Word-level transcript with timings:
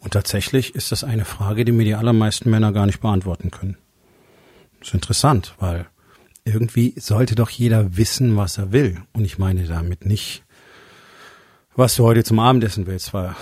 Und 0.00 0.12
tatsächlich 0.12 0.74
ist 0.74 0.92
das 0.92 1.04
eine 1.04 1.24
Frage, 1.24 1.64
die 1.64 1.72
mir 1.72 1.84
die 1.84 1.94
allermeisten 1.94 2.50
Männer 2.50 2.72
gar 2.72 2.86
nicht 2.86 3.00
beantworten 3.00 3.50
können. 3.50 3.76
Das 4.78 4.88
ist 4.88 4.94
interessant, 4.94 5.54
weil 5.58 5.86
irgendwie 6.44 6.94
sollte 6.98 7.34
doch 7.34 7.50
jeder 7.50 7.96
wissen, 7.96 8.36
was 8.36 8.58
er 8.58 8.72
will. 8.72 9.02
Und 9.12 9.24
ich 9.24 9.38
meine 9.38 9.64
damit 9.64 10.06
nicht, 10.06 10.44
was 11.74 11.96
du 11.96 12.04
heute 12.04 12.24
zum 12.24 12.38
Abendessen 12.38 12.86
willst, 12.86 13.12
weil 13.12 13.34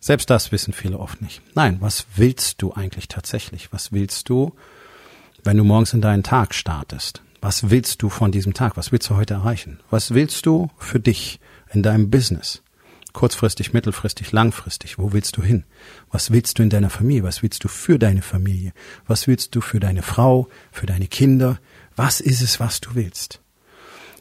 selbst 0.00 0.30
das 0.30 0.50
wissen 0.50 0.72
viele 0.72 0.98
oft 0.98 1.20
nicht. 1.20 1.42
Nein, 1.54 1.76
was 1.80 2.06
willst 2.16 2.62
du 2.62 2.72
eigentlich 2.72 3.08
tatsächlich? 3.08 3.72
Was 3.72 3.92
willst 3.92 4.28
du, 4.28 4.54
wenn 5.44 5.56
du 5.56 5.64
morgens 5.64 5.92
in 5.92 6.00
deinen 6.00 6.22
Tag 6.22 6.54
startest? 6.54 7.22
Was 7.42 7.70
willst 7.70 8.02
du 8.02 8.08
von 8.08 8.32
diesem 8.32 8.54
Tag? 8.54 8.76
Was 8.76 8.92
willst 8.92 9.08
du 9.10 9.16
heute 9.16 9.34
erreichen? 9.34 9.80
Was 9.90 10.12
willst 10.12 10.46
du 10.46 10.70
für 10.78 11.00
dich 11.00 11.40
in 11.72 11.82
deinem 11.82 12.10
Business? 12.10 12.62
Kurzfristig, 13.12 13.72
mittelfristig, 13.72 14.32
langfristig. 14.32 14.98
Wo 14.98 15.12
willst 15.12 15.36
du 15.36 15.42
hin? 15.42 15.64
Was 16.10 16.30
willst 16.30 16.58
du 16.58 16.62
in 16.62 16.70
deiner 16.70 16.90
Familie? 16.90 17.24
Was 17.24 17.42
willst 17.42 17.64
du 17.64 17.68
für 17.68 17.98
deine 17.98 18.22
Familie? 18.22 18.72
Was 19.06 19.26
willst 19.26 19.54
du 19.54 19.60
für 19.60 19.80
deine 19.80 20.02
Frau, 20.02 20.48
für 20.72 20.86
deine 20.86 21.06
Kinder? 21.06 21.58
Was 21.96 22.20
ist 22.20 22.40
es, 22.40 22.60
was 22.60 22.80
du 22.80 22.94
willst? 22.94 23.40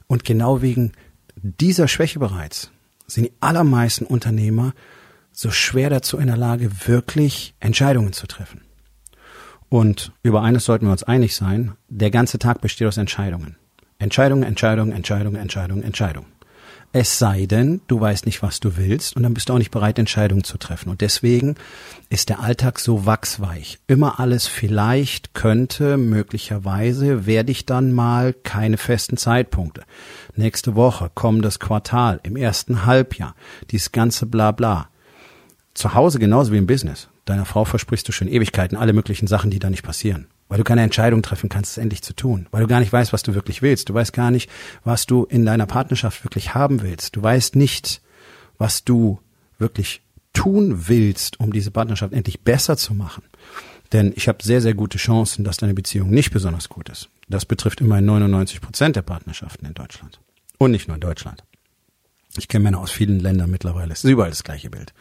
Und 0.07 0.23
genau 0.23 0.61
wegen 0.61 0.93
dieser 1.35 1.87
Schwäche 1.87 2.19
bereits 2.19 2.71
sind 3.07 3.25
die 3.25 3.33
allermeisten 3.39 4.05
Unternehmer 4.05 4.73
so 5.31 5.51
schwer 5.51 5.89
dazu 5.89 6.17
in 6.17 6.27
der 6.27 6.37
Lage, 6.37 6.87
wirklich 6.87 7.53
Entscheidungen 7.59 8.13
zu 8.13 8.27
treffen. 8.27 8.61
Und 9.69 10.11
über 10.23 10.41
eines 10.41 10.65
sollten 10.65 10.87
wir 10.87 10.91
uns 10.91 11.03
einig 11.03 11.35
sein, 11.35 11.73
der 11.87 12.09
ganze 12.09 12.39
Tag 12.39 12.59
besteht 12.59 12.87
aus 12.87 12.97
Entscheidungen. 12.97 13.55
Entscheidungen, 13.99 14.43
Entscheidungen, 14.43 14.91
Entscheidungen, 14.91 15.35
Entscheidungen, 15.35 15.83
Entscheidungen. 15.83 16.27
Es 16.91 17.19
sei 17.19 17.45
denn, 17.45 17.81
du 17.87 17.99
weißt 17.99 18.25
nicht, 18.25 18.41
was 18.41 18.59
du 18.59 18.75
willst 18.75 19.15
und 19.15 19.21
dann 19.21 19.35
bist 19.35 19.49
du 19.49 19.53
auch 19.53 19.59
nicht 19.59 19.69
bereit, 19.69 19.99
Entscheidungen 19.99 20.43
zu 20.43 20.57
treffen. 20.57 20.89
Und 20.89 21.01
deswegen 21.01 21.53
ist 22.09 22.29
der 22.29 22.39
Alltag 22.39 22.79
so 22.79 23.05
wachsweich. 23.05 23.77
Immer 23.85 24.19
alles 24.19 24.47
vielleicht, 24.47 25.35
könnte, 25.35 25.97
möglicherweise, 25.97 27.27
werde 27.27 27.51
ich 27.51 27.67
dann 27.67 27.91
mal 27.91 28.33
keine 28.33 28.77
festen 28.77 29.17
Zeitpunkte. 29.17 29.83
Nächste 30.35 30.73
Woche, 30.73 31.11
kommendes 31.13 31.59
Quartal, 31.59 32.21
im 32.23 32.35
ersten 32.35 32.87
Halbjahr, 32.87 33.35
dieses 33.69 33.91
ganze 33.91 34.25
Blabla. 34.25 34.89
Zu 35.75 35.93
Hause 35.93 36.17
genauso 36.17 36.51
wie 36.51 36.57
im 36.57 36.65
Business. 36.65 37.09
Deiner 37.25 37.45
Frau 37.45 37.65
versprichst 37.65 38.07
du 38.07 38.11
schon 38.11 38.27
Ewigkeiten 38.27 38.75
alle 38.75 38.93
möglichen 38.93 39.27
Sachen, 39.27 39.51
die 39.51 39.59
da 39.59 39.69
nicht 39.69 39.83
passieren 39.83 40.27
weil 40.49 40.57
du 40.57 40.63
keine 40.63 40.81
Entscheidung 40.81 41.21
treffen 41.21 41.47
kannst, 41.47 41.71
es 41.71 41.77
endlich 41.77 42.01
zu 42.01 42.13
tun, 42.13 42.47
weil 42.51 42.63
du 42.63 42.67
gar 42.67 42.79
nicht 42.79 42.91
weißt, 42.91 43.13
was 43.13 43.23
du 43.23 43.35
wirklich 43.35 43.61
willst. 43.61 43.87
Du 43.87 43.93
weißt 43.93 44.11
gar 44.11 44.31
nicht, 44.31 44.49
was 44.83 45.05
du 45.05 45.23
in 45.23 45.45
deiner 45.45 45.67
Partnerschaft 45.67 46.25
wirklich 46.25 46.53
haben 46.53 46.81
willst. 46.81 47.15
Du 47.15 47.23
weißt 47.23 47.55
nicht, 47.55 48.01
was 48.57 48.83
du 48.83 49.19
wirklich 49.59 50.01
tun 50.33 50.87
willst, 50.87 51.39
um 51.39 51.53
diese 51.53 51.71
Partnerschaft 51.71 52.13
endlich 52.13 52.41
besser 52.41 52.75
zu 52.77 52.93
machen. 52.93 53.23
Denn 53.91 54.13
ich 54.15 54.27
habe 54.27 54.43
sehr, 54.43 54.61
sehr 54.61 54.73
gute 54.73 54.97
Chancen, 54.97 55.43
dass 55.43 55.57
deine 55.57 55.73
Beziehung 55.73 56.09
nicht 56.09 56.31
besonders 56.31 56.69
gut 56.69 56.89
ist. 56.89 57.09
Das 57.27 57.45
betrifft 57.45 57.81
immerhin 57.81 58.05
99 58.05 58.61
Prozent 58.61 58.95
der 58.95 59.01
Partnerschaften 59.01 59.65
in 59.65 59.73
Deutschland. 59.73 60.19
Und 60.57 60.71
nicht 60.71 60.87
nur 60.87 60.95
in 60.95 61.01
Deutschland. 61.01 61.43
Ich 62.37 62.47
kenne 62.47 62.63
Männer 62.63 62.79
aus 62.79 62.91
vielen 62.91 63.19
Ländern 63.19 63.49
mittlerweile. 63.49 63.91
Es 63.91 64.03
ist 64.03 64.09
überall 64.09 64.29
das 64.29 64.43
gleiche 64.43 64.69
Bild. 64.69 64.93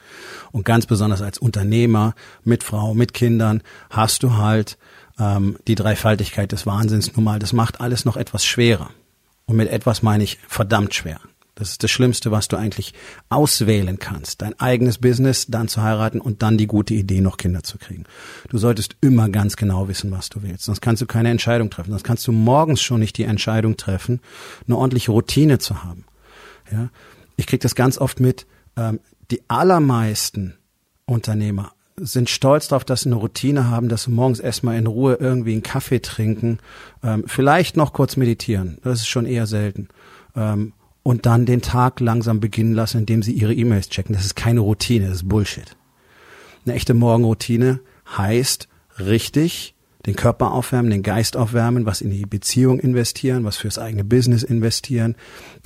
Und 0.50 0.65
ganz 0.65 0.86
besonders 0.86 1.20
als 1.20 1.38
Unternehmer 1.38 2.15
mit 2.42 2.65
Frau, 2.65 2.94
mit 2.94 3.12
Kindern 3.12 3.62
hast 3.91 4.22
du 4.22 4.36
halt 4.36 4.78
ähm, 5.18 5.58
die 5.66 5.74
Dreifaltigkeit 5.74 6.52
des 6.52 6.66
Wahnsinns 6.66 7.14
nun 7.16 7.24
mal, 7.24 7.38
das 7.38 7.52
macht 7.52 7.80
alles 7.80 8.04
noch 8.04 8.16
etwas 8.16 8.44
schwerer. 8.44 8.90
Und 9.46 9.56
mit 9.56 9.68
etwas 9.68 10.02
meine 10.02 10.24
ich 10.24 10.38
verdammt 10.46 10.94
schwer. 10.94 11.20
Das 11.58 11.70
ist 11.70 11.82
das 11.82 11.90
Schlimmste, 11.90 12.30
was 12.30 12.46
du 12.46 12.56
eigentlich 12.56 12.94
auswählen 13.30 13.98
kannst. 13.98 14.42
Dein 14.42 14.58
eigenes 14.60 14.98
Business, 14.98 15.46
dann 15.48 15.66
zu 15.66 15.82
heiraten 15.82 16.20
und 16.20 16.42
dann 16.42 16.56
die 16.56 16.68
gute 16.68 16.94
Idee, 16.94 17.20
noch 17.20 17.36
Kinder 17.36 17.64
zu 17.64 17.78
kriegen. 17.78 18.04
Du 18.48 18.58
solltest 18.58 18.94
immer 19.00 19.28
ganz 19.28 19.56
genau 19.56 19.88
wissen, 19.88 20.12
was 20.12 20.28
du 20.28 20.42
willst. 20.42 20.66
Sonst 20.66 20.80
kannst 20.80 21.02
du 21.02 21.06
keine 21.06 21.30
Entscheidung 21.30 21.68
treffen. 21.68 21.90
Sonst 21.90 22.04
kannst 22.04 22.24
du 22.28 22.32
morgens 22.32 22.80
schon 22.80 23.00
nicht 23.00 23.18
die 23.18 23.24
Entscheidung 23.24 23.76
treffen, 23.76 24.20
eine 24.68 24.76
ordentliche 24.76 25.10
Routine 25.10 25.58
zu 25.58 25.82
haben. 25.82 26.04
Ja? 26.70 26.90
Ich 27.34 27.48
krieg 27.48 27.60
das 27.60 27.74
ganz 27.74 27.98
oft 27.98 28.20
mit. 28.20 28.46
Ähm, 28.76 29.00
die 29.32 29.42
allermeisten 29.48 30.54
Unternehmer 31.06 31.72
sind 32.00 32.31
stolz 32.31 32.69
darauf, 32.69 32.84
dass 32.84 33.03
sie 33.03 33.09
eine 33.09 33.16
Routine 33.16 33.70
haben, 33.70 33.88
dass 33.88 34.04
sie 34.04 34.10
morgens 34.10 34.41
erstmal 34.41 34.76
in 34.76 34.86
Ruhe 34.86 35.19
irgendwie 35.20 35.53
einen 35.53 35.62
Kaffee 35.62 36.00
trinken, 36.00 36.59
ähm, 37.03 37.25
vielleicht 37.26 37.76
noch 37.76 37.92
kurz 37.92 38.16
meditieren, 38.16 38.78
das 38.82 39.00
ist 39.00 39.09
schon 39.09 39.26
eher 39.26 39.47
selten. 39.47 39.88
Ähm, 40.36 40.72
und 41.03 41.25
dann 41.25 41.47
den 41.47 41.62
Tag 41.62 42.00
langsam 42.00 42.41
beginnen 42.41 42.75
lassen, 42.75 42.98
indem 42.98 43.22
sie 43.22 43.32
ihre 43.32 43.54
E-Mails 43.54 43.88
checken. 43.88 44.14
Das 44.14 44.26
ist 44.26 44.36
keine 44.36 44.60
Routine, 44.60 45.06
das 45.06 45.16
ist 45.19 45.28
Bullshit. 45.28 45.76
Eine 46.66 46.75
echte 46.75 46.92
Morgenroutine 46.92 47.81
heißt 48.16 48.69
richtig 48.98 49.75
den 50.06 50.16
Körper 50.16 50.53
aufwärmen, 50.53 50.91
den 50.91 51.03
Geist 51.03 51.36
aufwärmen, 51.36 51.86
was 51.86 52.00
in 52.00 52.10
die 52.10 52.26
Beziehung 52.26 52.78
investieren, 52.78 53.44
was 53.44 53.56
fürs 53.56 53.78
eigene 53.78 54.04
Business 54.04 54.42
investieren, 54.42 55.16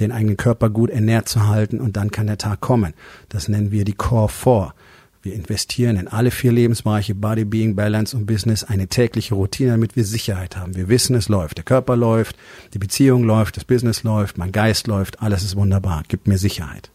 den 0.00 0.12
eigenen 0.12 0.36
Körper 0.36 0.70
gut 0.70 0.90
ernährt 0.90 1.28
zu 1.28 1.46
halten 1.46 1.80
und 1.80 1.96
dann 1.96 2.10
kann 2.10 2.26
der 2.26 2.38
Tag 2.38 2.60
kommen. 2.60 2.94
Das 3.28 3.48
nennen 3.48 3.70
wir 3.70 3.84
die 3.84 3.92
Core 3.92 4.28
4. 4.28 4.74
Wir 5.22 5.34
investieren 5.34 5.96
in 5.96 6.08
alle 6.08 6.32
vier 6.32 6.50
Lebensbereiche 6.50 7.14
Body, 7.14 7.44
Being, 7.44 7.76
Balance 7.76 8.16
und 8.16 8.26
Business 8.26 8.64
eine 8.64 8.88
tägliche 8.88 9.36
Routine, 9.36 9.70
damit 9.70 9.94
wir 9.94 10.04
Sicherheit 10.04 10.56
haben. 10.56 10.74
Wir 10.74 10.88
wissen, 10.88 11.14
es 11.14 11.28
läuft. 11.28 11.58
Der 11.58 11.64
Körper 11.64 11.96
läuft, 11.96 12.36
die 12.74 12.80
Beziehung 12.80 13.22
läuft, 13.22 13.56
das 13.56 13.64
Business 13.64 14.02
läuft, 14.02 14.36
mein 14.36 14.50
Geist 14.50 14.88
läuft, 14.88 15.22
alles 15.22 15.44
ist 15.44 15.54
wunderbar, 15.54 16.02
gibt 16.08 16.26
mir 16.26 16.38
Sicherheit. 16.38 16.90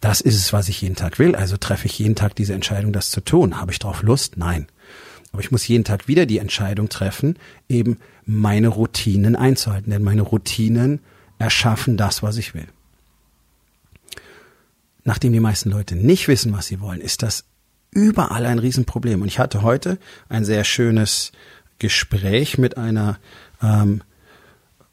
Das 0.00 0.22
ist 0.22 0.36
es, 0.36 0.54
was 0.54 0.70
ich 0.70 0.80
jeden 0.80 0.96
Tag 0.96 1.18
will. 1.18 1.34
Also 1.34 1.58
treffe 1.58 1.84
ich 1.84 1.98
jeden 1.98 2.14
Tag 2.14 2.34
diese 2.34 2.54
Entscheidung, 2.54 2.94
das 2.94 3.10
zu 3.10 3.20
tun. 3.20 3.60
Habe 3.60 3.72
ich 3.72 3.78
darauf 3.78 4.02
Lust? 4.02 4.38
Nein. 4.38 4.66
Aber 5.32 5.42
ich 5.42 5.50
muss 5.50 5.68
jeden 5.68 5.84
Tag 5.84 6.08
wieder 6.08 6.24
die 6.24 6.38
Entscheidung 6.38 6.88
treffen, 6.88 7.36
eben 7.68 7.98
meine 8.24 8.68
Routinen 8.68 9.36
einzuhalten. 9.36 9.90
Denn 9.90 10.02
meine 10.02 10.22
Routinen 10.22 11.00
erschaffen 11.38 11.98
das, 11.98 12.22
was 12.22 12.38
ich 12.38 12.54
will 12.54 12.68
nachdem 15.04 15.32
die 15.32 15.40
meisten 15.40 15.70
Leute 15.70 15.96
nicht 15.96 16.28
wissen, 16.28 16.52
was 16.52 16.66
sie 16.66 16.80
wollen, 16.80 17.00
ist 17.00 17.22
das 17.22 17.44
überall 17.90 18.46
ein 18.46 18.58
Riesenproblem. 18.58 19.22
Und 19.22 19.28
ich 19.28 19.38
hatte 19.38 19.62
heute 19.62 19.98
ein 20.28 20.44
sehr 20.44 20.64
schönes 20.64 21.32
Gespräch 21.78 22.58
mit 22.58 22.76
einer 22.76 23.18
ähm, 23.62 24.02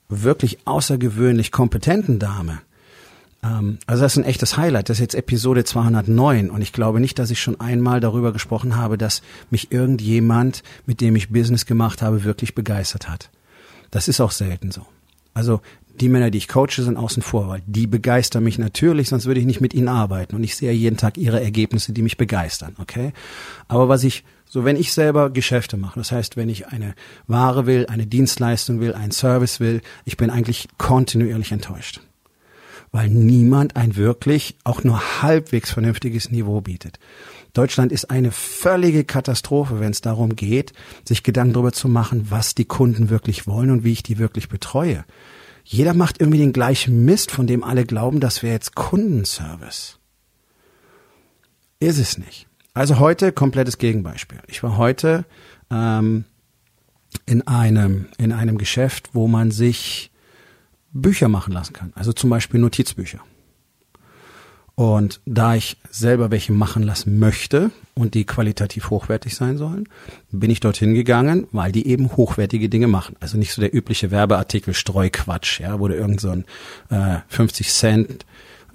wirklich 0.09 0.59
außergewöhnlich 0.66 1.51
kompetenten 1.51 2.19
Dame. 2.19 2.59
Ähm, 3.44 3.79
also 3.88 4.03
das 4.03 4.13
ist 4.13 4.23
ein 4.23 4.29
echtes 4.29 4.57
Highlight. 4.57 4.89
Das 4.89 4.97
ist 4.97 5.01
jetzt 5.01 5.16
Episode 5.16 5.63
209 5.63 6.49
und 6.49 6.61
ich 6.61 6.73
glaube 6.73 6.99
nicht, 6.99 7.17
dass 7.17 7.31
ich 7.31 7.41
schon 7.41 7.59
einmal 7.59 7.99
darüber 7.99 8.31
gesprochen 8.33 8.75
habe, 8.75 8.97
dass 8.97 9.22
mich 9.49 9.72
irgendjemand, 9.72 10.63
mit 10.85 11.01
dem 11.01 11.16
ich 11.16 11.29
Business 11.29 11.66
gemacht 11.66 12.01
habe, 12.01 12.23
wirklich 12.23 12.55
begeistert 12.55 13.09
hat. 13.09 13.29
Das 13.89 14.07
ist 14.07 14.22
auch 14.22 14.31
selten 14.31 14.72
so. 14.72 14.85
Also 15.33 15.61
die 16.00 16.09
Männer, 16.09 16.31
die 16.31 16.38
ich 16.38 16.47
coache, 16.47 16.84
sind 16.84 16.97
außen 16.97 17.22
vor, 17.22 17.47
weil 17.47 17.62
die 17.66 17.88
begeistern 17.88 18.44
mich 18.44 18.57
natürlich, 18.57 19.09
sonst 19.09 19.25
würde 19.25 19.40
ich 19.40 19.46
nicht 19.46 19.62
mit 19.62 19.74
ihnen 19.74 19.88
arbeiten. 19.88 20.35
Und 20.35 20.44
ich 20.44 20.56
sehe 20.56 20.72
jeden 20.72 20.97
Tag 20.97 21.18
ihre 21.18 21.41
Ergebnisse, 21.41 21.94
die 21.94 22.02
mich 22.02 22.18
begeistern, 22.18 22.75
okay? 22.79 23.13
Aber 23.68 23.90
was 23.90 24.03
ich, 24.03 24.24
so 24.46 24.63
wenn 24.66 24.75
ich 24.75 24.94
selber 24.94 25.29
Geschäfte 25.29 25.78
mache, 25.78 26.00
das 26.00 26.12
heißt, 26.12 26.38
wenn 26.38 26.50
ich 26.50 26.67
eine 26.67 26.96
Ware 27.28 27.66
will, 27.66 27.85
eine 27.88 28.08
Dienstleistung 28.08 28.79
will, 28.79 28.93
einen 28.93 29.11
Service 29.11 29.59
will, 29.59 29.82
ich 30.05 30.17
bin 30.17 30.29
eigentlich 30.29 30.67
kontinuierlich 30.78 31.52
enttäuscht. 31.52 32.02
Weil 32.91 33.09
niemand 33.09 33.78
ein 33.78 33.96
wirklich, 33.96 34.55
auch 34.64 34.84
nur 34.84 35.22
halbwegs 35.22 35.72
vernünftiges 35.72 36.29
Niveau 36.29 36.61
bietet. 36.61 36.99
Deutschland 37.53 37.91
ist 37.91 38.09
eine 38.09 38.32
völlige 38.32 39.03
Katastrophe, 39.03 39.79
wenn 39.79 39.91
es 39.91 40.02
darum 40.02 40.35
geht, 40.35 40.73
sich 41.05 41.23
Gedanken 41.23 41.53
darüber 41.53 41.73
zu 41.73 41.87
machen, 41.90 42.28
was 42.29 42.55
die 42.55 42.66
Kunden 42.66 43.09
wirklich 43.09 43.47
wollen 43.47 43.72
und 43.72 43.84
wie 43.84 43.91
ich 43.91 44.03
die 44.03 44.17
wirklich 44.17 44.49
betreue. 44.49 45.05
Jeder 45.63 45.93
macht 45.93 46.19
irgendwie 46.19 46.40
den 46.40 46.53
gleichen 46.53 47.05
Mist, 47.05 47.31
von 47.31 47.47
dem 47.47 47.63
alle 47.63 47.85
glauben, 47.85 48.19
das 48.19 48.43
wäre 48.43 48.53
jetzt 48.53 48.75
Kundenservice. 48.75 49.99
Ist 51.79 51.97
es 51.97 52.17
nicht. 52.17 52.47
Also 52.73 52.99
heute 52.99 53.31
komplettes 53.31 53.78
Gegenbeispiel. 53.78 54.40
Ich 54.47 54.63
war 54.63 54.78
heute 54.78 55.25
ähm, 55.69 56.25
in 57.25 57.46
einem 57.47 58.08
in 58.17 58.31
einem 58.31 58.58
Geschäft, 58.58 59.09
wo 59.13 59.28
man 59.28 59.52
sich 59.52 60.11
Bücher 60.93 61.28
machen 61.28 61.53
lassen 61.53 61.73
kann. 61.73 61.91
Also 61.96 62.13
zum 62.13 62.29
Beispiel 62.29 62.59
Notizbücher. 62.59 63.19
Und 64.76 65.20
da 65.26 65.56
ich 65.56 65.78
selber 65.90 66.32
welche 66.32 66.53
machen 66.53 66.84
lassen 66.84 67.20
möchte 67.20 67.72
und 67.94 68.14
die 68.14 68.26
qualitativ 68.26 68.90
hochwertig 68.90 69.35
sein 69.35 69.58
sollen, 69.58 69.88
bin 70.32 70.50
ich 70.50 70.59
dorthin 70.59 70.94
gegangen, 70.94 71.47
weil 71.52 71.72
die 71.72 71.88
eben 71.88 72.16
hochwertige 72.16 72.70
Dinge 72.70 72.88
machen. 72.88 73.16
Also 73.20 73.38
nicht 73.38 73.53
so 73.53 73.62
der 73.62 73.76
übliche 73.76 74.12
Werbeartikel 74.12 74.73
Streuquatsch, 74.73 75.59
ja, 75.59 75.79
wo 75.79 75.88
du 75.88 75.96
irgend 75.96 76.22
so 76.22 76.29
ein 76.29 76.46
äh, 76.90 77.20
50 77.28 77.70
Cent 77.70 78.26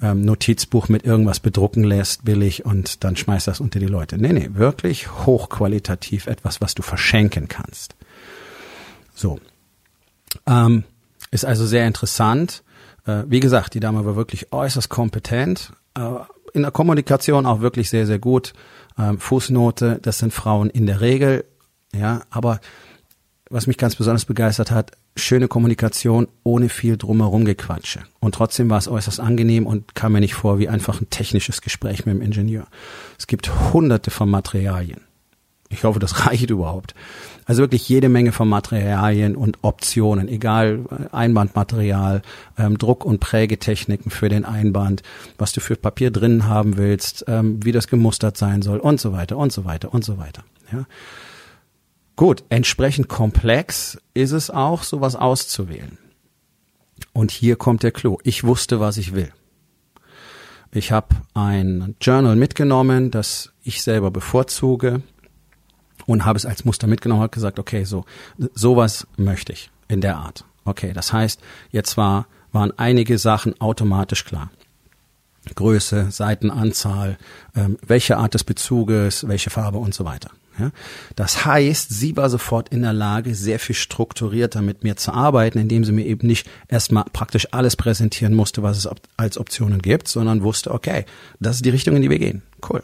ähm, 0.02 0.24
Notizbuch 0.24 0.88
mit 0.88 1.04
irgendwas 1.04 1.40
bedrucken 1.40 1.84
lässt, 1.84 2.24
billig, 2.24 2.64
und 2.64 3.02
dann 3.02 3.16
schmeißt 3.16 3.46
das 3.46 3.60
unter 3.60 3.78
die 3.78 3.86
Leute. 3.86 4.18
Nee, 4.18 4.32
nee, 4.32 4.50
wirklich 4.52 5.10
hochqualitativ 5.26 6.26
etwas, 6.26 6.60
was 6.60 6.74
du 6.74 6.82
verschenken 6.82 7.48
kannst. 7.48 7.96
So. 9.14 9.40
Ähm, 10.46 10.84
ist 11.30 11.44
also 11.44 11.66
sehr 11.66 11.86
interessant. 11.86 12.62
Äh, 13.06 13.24
wie 13.28 13.40
gesagt, 13.40 13.74
die 13.74 13.80
Dame 13.80 14.04
war 14.04 14.16
wirklich 14.16 14.52
äußerst 14.52 14.88
kompetent, 14.88 15.72
in 16.52 16.62
der 16.62 16.70
Kommunikation 16.70 17.46
auch 17.46 17.60
wirklich 17.60 17.90
sehr, 17.90 18.06
sehr 18.06 18.18
gut. 18.18 18.52
Ähm, 18.98 19.18
Fußnote, 19.18 19.98
das 20.00 20.18
sind 20.18 20.32
Frauen 20.32 20.70
in 20.70 20.86
der 20.86 21.00
Regel, 21.00 21.44
ja, 21.94 22.22
aber 22.30 22.60
was 23.48 23.66
mich 23.66 23.78
ganz 23.78 23.94
besonders 23.94 24.24
begeistert 24.24 24.70
hat, 24.70 24.92
schöne 25.14 25.48
Kommunikation 25.48 26.28
ohne 26.42 26.68
viel 26.68 26.96
drumherum 26.96 27.44
gequatsche. 27.44 28.02
Und 28.18 28.34
trotzdem 28.34 28.68
war 28.70 28.78
es 28.78 28.88
äußerst 28.88 29.20
angenehm 29.20 29.66
und 29.66 29.94
kam 29.94 30.12
mir 30.12 30.20
nicht 30.20 30.34
vor 30.34 30.58
wie 30.58 30.68
einfach 30.68 31.00
ein 31.00 31.10
technisches 31.10 31.62
Gespräch 31.62 32.06
mit 32.06 32.14
dem 32.14 32.22
Ingenieur. 32.22 32.66
Es 33.18 33.26
gibt 33.26 33.72
hunderte 33.72 34.10
von 34.10 34.28
Materialien. 34.28 35.05
Ich 35.68 35.84
hoffe, 35.84 35.98
das 35.98 36.26
reicht 36.26 36.50
überhaupt. 36.50 36.94
Also 37.44 37.62
wirklich 37.62 37.88
jede 37.88 38.08
Menge 38.08 38.32
von 38.32 38.48
Materialien 38.48 39.36
und 39.36 39.58
Optionen, 39.62 40.28
egal 40.28 40.80
äh, 40.90 41.14
Einbandmaterial, 41.14 42.22
ähm, 42.58 42.78
Druck- 42.78 43.04
und 43.04 43.20
Prägetechniken 43.20 44.10
für 44.10 44.28
den 44.28 44.44
Einband, 44.44 45.02
was 45.38 45.52
du 45.52 45.60
für 45.60 45.76
Papier 45.76 46.10
drinnen 46.10 46.46
haben 46.46 46.76
willst, 46.76 47.24
ähm, 47.28 47.64
wie 47.64 47.72
das 47.72 47.88
gemustert 47.88 48.36
sein 48.36 48.62
soll 48.62 48.78
und 48.78 49.00
so 49.00 49.12
weiter 49.12 49.36
und 49.36 49.52
so 49.52 49.64
weiter 49.64 49.94
und 49.94 50.04
so 50.04 50.18
weiter. 50.18 50.42
Ja. 50.72 50.86
Gut, 52.16 52.44
entsprechend 52.48 53.08
komplex 53.08 53.98
ist 54.14 54.32
es 54.32 54.50
auch, 54.50 54.82
sowas 54.82 55.16
auszuwählen. 55.16 55.98
Und 57.12 57.30
hier 57.30 57.56
kommt 57.56 57.82
der 57.82 57.92
Clou. 57.92 58.18
Ich 58.24 58.44
wusste, 58.44 58.80
was 58.80 58.96
ich 58.96 59.14
will. 59.14 59.30
Ich 60.72 60.92
habe 60.92 61.08
ein 61.34 61.94
Journal 62.00 62.36
mitgenommen, 62.36 63.10
das 63.10 63.52
ich 63.62 63.82
selber 63.82 64.10
bevorzuge 64.10 65.02
und 66.04 66.24
habe 66.24 66.36
es 66.36 66.46
als 66.46 66.64
Muster 66.64 66.86
mitgenommen, 66.86 67.22
habe 67.22 67.30
gesagt, 67.30 67.58
okay, 67.58 67.84
so 67.84 68.04
sowas 68.54 69.06
möchte 69.16 69.52
ich 69.52 69.70
in 69.88 70.00
der 70.00 70.16
Art. 70.16 70.44
Okay, 70.64 70.92
das 70.92 71.12
heißt, 71.12 71.40
jetzt 71.70 71.96
war 71.96 72.26
waren 72.52 72.72
einige 72.78 73.18
Sachen 73.18 73.60
automatisch 73.60 74.24
klar. 74.24 74.50
Größe, 75.54 76.10
Seitenanzahl, 76.10 77.18
ähm, 77.54 77.78
welche 77.86 78.16
Art 78.16 78.34
des 78.34 78.44
Bezuges, 78.44 79.28
welche 79.28 79.50
Farbe 79.50 79.78
und 79.78 79.94
so 79.94 80.04
weiter. 80.04 80.30
Ja? 80.58 80.70
Das 81.14 81.44
heißt, 81.44 81.90
sie 81.90 82.16
war 82.16 82.30
sofort 82.30 82.70
in 82.70 82.82
der 82.82 82.92
Lage, 82.92 83.34
sehr 83.34 83.58
viel 83.58 83.76
strukturierter 83.76 84.62
mit 84.62 84.82
mir 84.82 84.96
zu 84.96 85.12
arbeiten, 85.12 85.58
indem 85.58 85.84
sie 85.84 85.92
mir 85.92 86.06
eben 86.06 86.26
nicht 86.26 86.48
erstmal 86.66 87.04
praktisch 87.12 87.48
alles 87.52 87.76
präsentieren 87.76 88.34
musste, 88.34 88.62
was 88.62 88.78
es 88.78 88.88
als 89.16 89.38
Optionen 89.38 89.82
gibt, 89.82 90.08
sondern 90.08 90.42
wusste, 90.42 90.72
okay, 90.72 91.04
das 91.38 91.56
ist 91.56 91.64
die 91.64 91.70
Richtung, 91.70 91.94
in 91.94 92.02
die 92.02 92.10
wir 92.10 92.18
gehen. 92.18 92.42
Cool. 92.68 92.82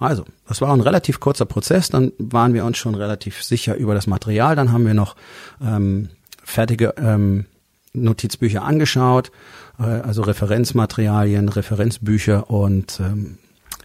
Also, 0.00 0.24
das 0.48 0.60
war 0.60 0.72
ein 0.72 0.80
relativ 0.80 1.20
kurzer 1.20 1.44
Prozess, 1.44 1.90
dann 1.90 2.12
waren 2.18 2.54
wir 2.54 2.64
uns 2.64 2.78
schon 2.78 2.94
relativ 2.94 3.42
sicher 3.42 3.76
über 3.76 3.94
das 3.94 4.06
Material, 4.06 4.56
dann 4.56 4.72
haben 4.72 4.86
wir 4.86 4.94
noch 4.94 5.14
ähm, 5.62 6.08
fertige 6.42 6.94
ähm, 6.96 7.44
Notizbücher 7.92 8.62
angeschaut, 8.62 9.30
äh, 9.78 9.82
also 9.82 10.22
Referenzmaterialien, 10.22 11.50
Referenzbücher 11.50 12.48
und 12.48 12.98
ähm, 12.98 13.38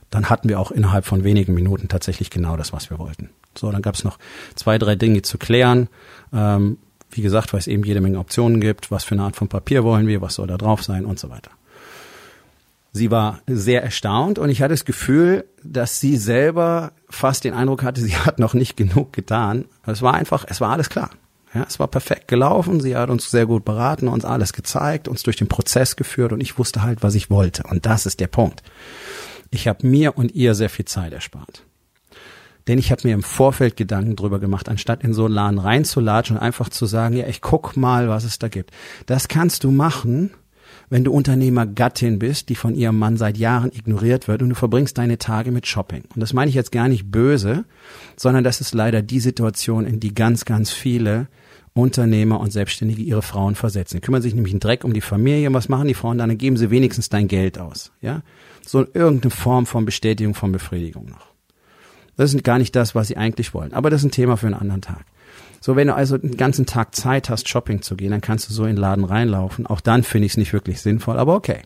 dann 0.09 0.29
hatten 0.29 0.47
wir 0.47 0.59
auch 0.61 0.71
innerhalb 0.71 1.05
von 1.05 1.25
wenigen 1.25 1.53
Minuten 1.53 1.89
tatsächlich 1.89 2.29
genau 2.29 2.55
das, 2.55 2.71
was 2.71 2.89
wir 2.89 2.97
wollten. 2.97 3.29
So, 3.57 3.69
dann 3.69 3.81
gab 3.81 3.95
es 3.95 4.05
noch 4.05 4.17
zwei, 4.55 4.77
drei 4.77 4.95
Dinge 4.95 5.21
zu 5.21 5.37
klären. 5.37 5.89
Ähm, 6.31 6.77
wie 7.11 7.21
gesagt, 7.21 7.51
weil 7.51 7.59
es 7.59 7.67
eben 7.67 7.83
jede 7.83 7.99
Menge 7.99 8.19
Optionen 8.19 8.61
gibt, 8.61 8.91
was 8.91 9.03
für 9.03 9.15
eine 9.15 9.23
Art 9.23 9.35
von 9.35 9.49
Papier 9.49 9.83
wollen 9.83 10.07
wir, 10.07 10.21
was 10.21 10.35
soll 10.35 10.47
da 10.47 10.57
drauf 10.57 10.83
sein 10.83 11.05
und 11.05 11.19
so 11.19 11.29
weiter. 11.29 11.51
Sie 12.95 13.11
war 13.11 13.41
sehr 13.45 13.83
erstaunt 13.83 14.39
und 14.39 14.49
ich 14.49 14.61
hatte 14.61 14.73
das 14.73 14.85
Gefühl, 14.85 15.43
dass 15.61 15.99
sie 15.99 16.15
selber 16.15 16.93
fast 17.09 17.43
den 17.43 17.53
Eindruck 17.53 17.83
hatte, 17.83 17.99
sie 17.99 18.15
hat 18.15 18.39
noch 18.39 18.53
nicht 18.53 18.77
genug 18.77 19.11
getan. 19.11 19.65
Es 19.85 20.01
war 20.01 20.13
einfach, 20.13 20.45
es 20.47 20.61
war 20.61 20.71
alles 20.71 20.87
klar. 20.87 21.09
Ja, 21.53 21.65
es 21.67 21.77
war 21.77 21.89
perfekt 21.89 22.29
gelaufen. 22.29 22.79
Sie 22.79 22.95
hat 22.95 23.09
uns 23.09 23.29
sehr 23.29 23.47
gut 23.47 23.65
beraten, 23.65 24.07
uns 24.07 24.23
alles 24.23 24.53
gezeigt, 24.53 25.09
uns 25.09 25.23
durch 25.23 25.35
den 25.35 25.49
Prozess 25.49 25.97
geführt 25.97 26.31
und 26.31 26.39
ich 26.39 26.57
wusste 26.57 26.83
halt, 26.83 27.03
was 27.03 27.15
ich 27.15 27.29
wollte. 27.29 27.63
Und 27.63 27.85
das 27.85 28.05
ist 28.05 28.21
der 28.21 28.27
Punkt. 28.27 28.63
Ich 29.51 29.67
habe 29.67 29.85
mir 29.85 30.17
und 30.17 30.33
ihr 30.33 30.55
sehr 30.55 30.69
viel 30.69 30.85
Zeit 30.85 31.11
erspart. 31.11 31.63
Denn 32.69 32.79
ich 32.79 32.91
habe 32.91 33.05
mir 33.05 33.13
im 33.13 33.23
Vorfeld 33.23 33.75
Gedanken 33.75 34.15
drüber 34.15 34.39
gemacht, 34.39 34.69
anstatt 34.69 35.03
in 35.03 35.13
so 35.13 35.25
einen 35.25 35.33
Laden 35.33 35.59
reinzulatschen 35.59 36.37
und 36.37 36.41
einfach 36.41 36.69
zu 36.69 36.85
sagen, 36.85 37.17
ja, 37.17 37.27
ich 37.27 37.41
guck 37.41 37.75
mal, 37.75 38.07
was 38.07 38.23
es 38.23 38.39
da 38.39 38.47
gibt. 38.47 38.71
Das 39.05 39.27
kannst 39.27 39.65
du 39.65 39.71
machen, 39.71 40.31
wenn 40.89 41.03
du 41.03 41.11
Unternehmergattin 41.11 42.19
bist, 42.19 42.49
die 42.49 42.55
von 42.55 42.75
ihrem 42.75 42.97
Mann 42.97 43.17
seit 43.17 43.37
Jahren 43.37 43.71
ignoriert 43.71 44.27
wird 44.27 44.41
und 44.41 44.49
du 44.49 44.55
verbringst 44.55 44.97
deine 44.97 45.17
Tage 45.17 45.51
mit 45.51 45.67
Shopping. 45.67 46.03
Und 46.13 46.21
das 46.21 46.33
meine 46.33 46.49
ich 46.49 46.55
jetzt 46.55 46.71
gar 46.71 46.87
nicht 46.87 47.11
böse, 47.11 47.65
sondern 48.15 48.43
das 48.43 48.61
ist 48.61 48.73
leider 48.73 49.01
die 49.01 49.19
Situation, 49.19 49.85
in 49.85 49.99
die 49.99 50.13
ganz, 50.13 50.45
ganz 50.45 50.71
viele 50.71 51.27
Unternehmer 51.73 52.39
und 52.39 52.51
Selbstständige 52.51 53.01
ihre 53.01 53.21
Frauen 53.21 53.55
versetzen. 53.55 53.97
Die 53.97 54.01
kümmern 54.01 54.21
sich 54.21 54.33
nämlich 54.33 54.53
einen 54.53 54.61
Dreck 54.61 54.85
um 54.85 54.93
die 54.93 55.01
Familie. 55.01 55.49
Und 55.49 55.53
was 55.53 55.67
machen 55.67 55.87
die 55.87 55.93
Frauen 55.93 56.17
dann? 56.17 56.29
Dann 56.29 56.37
geben 56.37 56.55
sie 56.55 56.69
wenigstens 56.69 57.09
dein 57.09 57.27
Geld 57.27 57.59
aus. 57.59 57.91
Ja, 58.01 58.21
so 58.65 58.85
irgendeine 58.93 59.31
Form 59.31 59.65
von 59.65 59.83
Bestätigung, 59.85 60.33
von 60.33 60.53
Befriedigung 60.53 61.09
noch. 61.09 61.33
Das 62.15 62.33
ist 62.33 62.43
gar 62.45 62.59
nicht 62.59 62.75
das, 62.75 62.95
was 62.95 63.09
sie 63.09 63.17
eigentlich 63.17 63.53
wollen. 63.53 63.73
Aber 63.73 63.89
das 63.89 64.01
ist 64.01 64.05
ein 64.05 64.11
Thema 64.11 64.37
für 64.37 64.47
einen 64.47 64.55
anderen 64.55 64.81
Tag. 64.81 65.05
So, 65.65 65.75
wenn 65.75 65.87
du 65.87 65.95
also 65.95 66.19
den 66.19 66.37
ganzen 66.37 66.67
Tag 66.67 66.93
Zeit 66.93 67.31
hast, 67.31 67.49
Shopping 67.49 67.81
zu 67.81 67.95
gehen, 67.95 68.11
dann 68.11 68.21
kannst 68.21 68.47
du 68.47 68.53
so 68.53 68.65
in 68.65 68.75
den 68.75 68.77
Laden 68.77 69.03
reinlaufen. 69.03 69.65
Auch 69.65 69.81
dann 69.81 70.03
finde 70.03 70.27
ich 70.27 70.33
es 70.33 70.37
nicht 70.37 70.53
wirklich 70.53 70.79
sinnvoll, 70.79 71.17
aber 71.17 71.33
okay. 71.33 71.63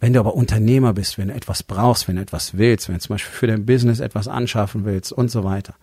Wenn 0.00 0.14
du 0.14 0.20
aber 0.20 0.34
Unternehmer 0.34 0.94
bist, 0.94 1.18
wenn 1.18 1.28
du 1.28 1.34
etwas 1.34 1.62
brauchst, 1.62 2.08
wenn 2.08 2.16
du 2.16 2.22
etwas 2.22 2.56
willst, 2.56 2.88
wenn 2.88 2.94
du 2.94 3.00
zum 3.02 3.12
Beispiel 3.12 3.34
für 3.34 3.46
dein 3.46 3.66
Business 3.66 4.00
etwas 4.00 4.26
anschaffen 4.26 4.86
willst 4.86 5.12
und 5.12 5.30
so 5.30 5.44
weiter, 5.44 5.74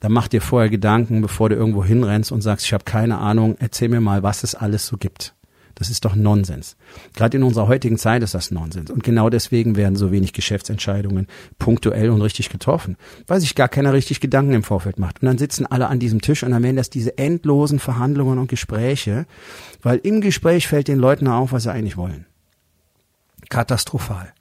dann 0.00 0.12
mach 0.12 0.28
dir 0.28 0.42
vorher 0.42 0.68
Gedanken, 0.68 1.22
bevor 1.22 1.48
du 1.48 1.54
irgendwo 1.54 1.82
hinrennst 1.82 2.30
und 2.30 2.42
sagst, 2.42 2.66
ich 2.66 2.74
habe 2.74 2.84
keine 2.84 3.16
Ahnung, 3.16 3.56
erzähl 3.60 3.88
mir 3.88 4.02
mal, 4.02 4.22
was 4.22 4.44
es 4.44 4.54
alles 4.54 4.86
so 4.86 4.98
gibt. 4.98 5.32
Das 5.74 5.90
ist 5.90 6.04
doch 6.04 6.14
Nonsens. 6.14 6.76
Gerade 7.14 7.36
in 7.36 7.42
unserer 7.42 7.68
heutigen 7.68 7.98
Zeit 7.98 8.22
ist 8.22 8.34
das 8.34 8.50
Nonsens. 8.50 8.90
Und 8.90 9.02
genau 9.02 9.28
deswegen 9.28 9.76
werden 9.76 9.96
so 9.96 10.12
wenig 10.12 10.32
Geschäftsentscheidungen 10.32 11.26
punktuell 11.58 12.10
und 12.10 12.22
richtig 12.22 12.48
getroffen, 12.48 12.96
weil 13.26 13.40
sich 13.40 13.54
gar 13.54 13.68
keiner 13.68 13.92
richtig 13.92 14.20
Gedanken 14.20 14.52
im 14.52 14.62
Vorfeld 14.62 14.98
macht. 14.98 15.22
Und 15.22 15.26
dann 15.26 15.38
sitzen 15.38 15.66
alle 15.66 15.88
an 15.88 15.98
diesem 15.98 16.20
Tisch 16.20 16.42
und 16.42 16.52
dann 16.52 16.62
werden 16.62 16.76
das 16.76 16.90
diese 16.90 17.18
endlosen 17.18 17.78
Verhandlungen 17.78 18.38
und 18.38 18.48
Gespräche, 18.48 19.26
weil 19.82 19.98
im 19.98 20.20
Gespräch 20.20 20.68
fällt 20.68 20.88
den 20.88 20.98
Leuten 20.98 21.26
auf, 21.26 21.52
was 21.52 21.64
sie 21.64 21.72
eigentlich 21.72 21.96
wollen. 21.96 22.26
Katastrophal. 23.48 24.32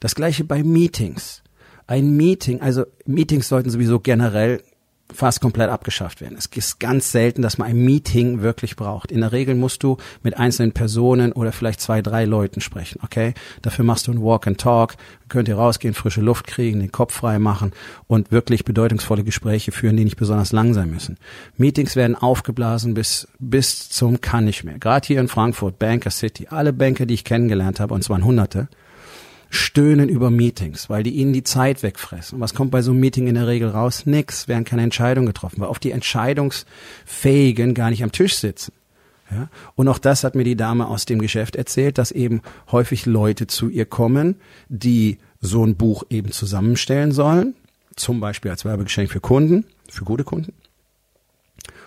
Das 0.00 0.14
gleiche 0.14 0.44
bei 0.44 0.62
Meetings. 0.62 1.42
Ein 1.86 2.16
Meeting, 2.16 2.60
also 2.60 2.84
Meetings 3.04 3.48
sollten 3.48 3.70
sowieso 3.70 4.00
generell 4.00 4.62
fast 5.12 5.40
komplett 5.40 5.70
abgeschafft 5.70 6.20
werden. 6.20 6.36
Es 6.38 6.46
ist 6.46 6.80
ganz 6.80 7.12
selten, 7.12 7.42
dass 7.42 7.58
man 7.58 7.68
ein 7.68 7.84
Meeting 7.84 8.42
wirklich 8.42 8.76
braucht. 8.76 9.10
In 9.10 9.20
der 9.20 9.32
Regel 9.32 9.54
musst 9.54 9.82
du 9.82 9.96
mit 10.22 10.36
einzelnen 10.36 10.72
Personen 10.72 11.32
oder 11.32 11.52
vielleicht 11.52 11.80
zwei, 11.80 12.02
drei 12.02 12.24
Leuten 12.24 12.60
sprechen, 12.60 13.00
okay? 13.02 13.34
Dafür 13.62 13.84
machst 13.84 14.06
du 14.06 14.12
ein 14.12 14.22
Walk 14.22 14.46
and 14.46 14.58
Talk, 14.58 14.96
könnt 15.28 15.48
ihr 15.48 15.56
rausgehen, 15.56 15.94
frische 15.94 16.20
Luft 16.20 16.46
kriegen, 16.46 16.80
den 16.80 16.92
Kopf 16.92 17.14
frei 17.14 17.38
machen 17.38 17.72
und 18.06 18.32
wirklich 18.32 18.64
bedeutungsvolle 18.64 19.24
Gespräche 19.24 19.72
führen, 19.72 19.96
die 19.96 20.04
nicht 20.04 20.16
besonders 20.16 20.52
lang 20.52 20.74
sein 20.74 20.90
müssen. 20.90 21.16
Meetings 21.56 21.96
werden 21.96 22.16
aufgeblasen 22.16 22.94
bis, 22.94 23.28
bis 23.38 23.88
zum 23.88 24.20
kann 24.20 24.44
nicht 24.44 24.64
mehr. 24.64 24.78
Gerade 24.78 25.06
hier 25.06 25.20
in 25.20 25.28
Frankfurt, 25.28 25.78
Banker 25.78 26.10
City, 26.10 26.48
alle 26.50 26.72
Banker, 26.72 27.06
die 27.06 27.14
ich 27.14 27.24
kennengelernt 27.24 27.80
habe, 27.80 27.94
und 27.94 28.02
zwar 28.02 28.20
hunderte, 28.22 28.68
stöhnen 29.50 30.08
über 30.08 30.30
Meetings, 30.30 30.88
weil 30.88 31.02
die 31.02 31.10
ihnen 31.10 31.32
die 31.32 31.42
Zeit 31.42 31.82
wegfressen. 31.82 32.36
Und 32.36 32.40
was 32.40 32.54
kommt 32.54 32.70
bei 32.70 32.82
so 32.82 32.92
einem 32.92 33.00
Meeting 33.00 33.26
in 33.26 33.34
der 33.34 33.48
Regel 33.48 33.68
raus? 33.68 34.06
Nix, 34.06 34.48
werden 34.48 34.64
keine 34.64 34.82
Entscheidungen 34.82 35.26
getroffen, 35.26 35.60
weil 35.60 35.68
oft 35.68 35.82
die 35.82 35.90
Entscheidungsfähigen 35.90 37.74
gar 37.74 37.90
nicht 37.90 38.02
am 38.04 38.12
Tisch 38.12 38.36
sitzen. 38.36 38.72
Ja? 39.30 39.48
Und 39.74 39.88
auch 39.88 39.98
das 39.98 40.24
hat 40.24 40.36
mir 40.36 40.44
die 40.44 40.56
Dame 40.56 40.86
aus 40.86 41.04
dem 41.04 41.20
Geschäft 41.20 41.56
erzählt, 41.56 41.98
dass 41.98 42.12
eben 42.12 42.42
häufig 42.70 43.06
Leute 43.06 43.48
zu 43.48 43.68
ihr 43.68 43.86
kommen, 43.86 44.36
die 44.68 45.18
so 45.40 45.64
ein 45.64 45.76
Buch 45.76 46.04
eben 46.10 46.30
zusammenstellen 46.30 47.12
sollen, 47.12 47.54
zum 47.96 48.20
Beispiel 48.20 48.52
als 48.52 48.64
Werbegeschenk 48.64 49.10
für 49.10 49.20
Kunden, 49.20 49.64
für 49.88 50.04
gute 50.04 50.24
Kunden. 50.24 50.52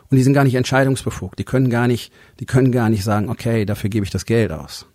Und 0.09 0.17
die 0.17 0.23
sind 0.23 0.33
gar 0.33 0.43
nicht 0.43 0.55
entscheidungsbefugt. 0.55 1.39
Die 1.39 1.43
können 1.43 1.69
gar 1.69 1.87
nicht, 1.87 2.11
die 2.39 2.45
können 2.45 2.71
gar 2.71 2.89
nicht 2.89 3.03
sagen, 3.03 3.29
okay, 3.29 3.65
dafür 3.65 3.89
gebe 3.89 4.03
ich 4.03 4.11
das 4.11 4.25
Geld 4.25 4.51
aus. 4.51 4.85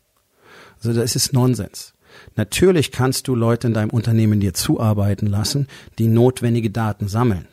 Also 0.76 0.92
das 0.92 1.16
ist 1.16 1.32
Nonsens. 1.32 1.94
Natürlich 2.36 2.92
kannst 2.92 3.28
du 3.28 3.34
Leute 3.34 3.68
in 3.68 3.74
deinem 3.74 3.90
Unternehmen 3.90 4.40
dir 4.40 4.54
zuarbeiten 4.54 5.26
lassen, 5.26 5.68
die 5.98 6.08
notwendige 6.08 6.70
Daten 6.70 7.08
sammeln. 7.08 7.46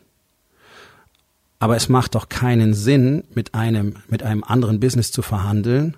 Aber 1.59 1.75
es 1.75 1.89
macht 1.89 2.15
doch 2.15 2.29
keinen 2.29 2.73
Sinn, 2.73 3.23
mit 3.33 3.55
einem, 3.55 3.95
mit 4.09 4.23
einem 4.23 4.43
anderen 4.43 4.79
Business 4.79 5.11
zu 5.11 5.21
verhandeln 5.21 5.95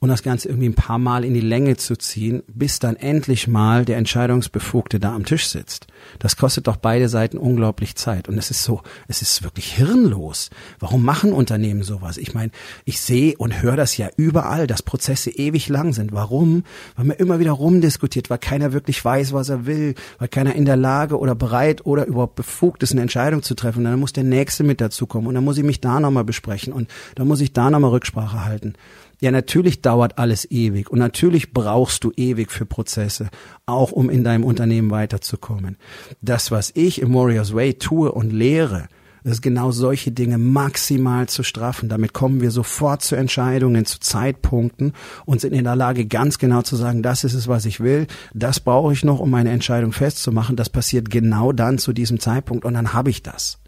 und 0.00 0.10
das 0.10 0.22
Ganze 0.22 0.48
irgendwie 0.48 0.68
ein 0.68 0.74
paar 0.74 0.98
Mal 0.98 1.24
in 1.24 1.34
die 1.34 1.40
Länge 1.40 1.76
zu 1.76 1.96
ziehen, 1.96 2.44
bis 2.46 2.78
dann 2.78 2.94
endlich 2.94 3.48
mal 3.48 3.84
der 3.84 3.96
Entscheidungsbefugte 3.96 5.00
da 5.00 5.12
am 5.12 5.24
Tisch 5.24 5.48
sitzt. 5.48 5.88
Das 6.20 6.36
kostet 6.36 6.68
doch 6.68 6.76
beide 6.76 7.08
Seiten 7.08 7.36
unglaublich 7.36 7.96
Zeit. 7.96 8.28
Und 8.28 8.38
es 8.38 8.52
ist 8.52 8.62
so, 8.62 8.82
es 9.08 9.22
ist 9.22 9.42
wirklich 9.42 9.74
hirnlos. 9.74 10.50
Warum 10.78 11.04
machen 11.04 11.32
Unternehmen 11.32 11.82
sowas? 11.82 12.16
Ich 12.16 12.32
meine, 12.32 12.52
ich 12.84 13.00
sehe 13.00 13.36
und 13.38 13.60
höre 13.60 13.76
das 13.76 13.96
ja 13.96 14.08
überall, 14.16 14.68
dass 14.68 14.84
Prozesse 14.84 15.30
ewig 15.30 15.68
lang 15.68 15.92
sind. 15.92 16.12
Warum? 16.12 16.62
Weil 16.94 17.06
man 17.06 17.16
immer 17.16 17.40
wieder 17.40 17.52
rumdiskutiert, 17.52 18.30
weil 18.30 18.38
keiner 18.38 18.72
wirklich 18.72 19.04
weiß, 19.04 19.32
was 19.32 19.48
er 19.48 19.66
will, 19.66 19.96
weil 20.20 20.28
keiner 20.28 20.54
in 20.54 20.64
der 20.64 20.76
Lage 20.76 21.18
oder 21.18 21.34
bereit 21.34 21.86
oder 21.86 22.06
überhaupt 22.06 22.36
befugt 22.36 22.84
ist, 22.84 22.92
eine 22.92 23.02
Entscheidung 23.02 23.42
zu 23.42 23.56
treffen. 23.56 23.78
Und 23.78 23.90
dann 23.90 23.98
muss 23.98 24.12
der 24.12 24.22
Nächste 24.22 24.62
mit 24.62 24.80
dazukommen 24.80 25.26
und 25.26 25.34
dann 25.34 25.44
muss 25.44 25.58
ich 25.58 25.64
mich 25.64 25.80
da 25.80 25.98
nochmal 25.98 26.24
besprechen 26.24 26.72
und 26.72 26.88
dann 27.16 27.26
muss 27.26 27.40
ich 27.40 27.52
da 27.52 27.68
nochmal 27.68 27.90
Rücksprache 27.90 28.44
halten. 28.44 28.74
Ja, 29.20 29.32
natürlich 29.32 29.82
dauert 29.82 30.18
alles 30.18 30.48
ewig 30.50 30.90
und 30.90 31.00
natürlich 31.00 31.52
brauchst 31.52 32.04
du 32.04 32.12
ewig 32.16 32.52
für 32.52 32.66
Prozesse, 32.66 33.28
auch 33.66 33.90
um 33.90 34.10
in 34.10 34.22
deinem 34.22 34.44
Unternehmen 34.44 34.90
weiterzukommen. 34.90 35.76
Das, 36.20 36.52
was 36.52 36.70
ich 36.74 37.00
im 37.00 37.14
Warriors 37.14 37.52
Way 37.52 37.74
tue 37.74 38.12
und 38.12 38.32
lehre, 38.32 38.88
ist 39.24 39.42
genau 39.42 39.70
solche 39.70 40.12
Dinge 40.12 40.38
maximal 40.38 41.28
zu 41.28 41.42
straffen. 41.42 41.88
Damit 41.88 42.12
kommen 42.12 42.40
wir 42.40 42.50
sofort 42.50 43.02
zu 43.02 43.16
Entscheidungen, 43.16 43.84
zu 43.84 43.98
Zeitpunkten 44.00 44.92
und 45.26 45.40
sind 45.40 45.52
in 45.52 45.64
der 45.64 45.76
Lage, 45.76 46.06
ganz 46.06 46.38
genau 46.38 46.62
zu 46.62 46.76
sagen, 46.76 47.02
das 47.02 47.24
ist 47.24 47.34
es, 47.34 47.48
was 47.48 47.64
ich 47.64 47.80
will, 47.80 48.06
das 48.34 48.60
brauche 48.60 48.92
ich 48.92 49.04
noch, 49.04 49.18
um 49.20 49.30
meine 49.30 49.50
Entscheidung 49.50 49.92
festzumachen. 49.92 50.56
Das 50.56 50.70
passiert 50.70 51.10
genau 51.10 51.52
dann 51.52 51.78
zu 51.78 51.92
diesem 51.92 52.20
Zeitpunkt 52.20 52.64
und 52.64 52.74
dann 52.74 52.92
habe 52.92 53.10
ich 53.10 53.22
das. 53.22 53.58